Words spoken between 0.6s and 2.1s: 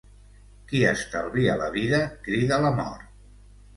Qui estalvia la vida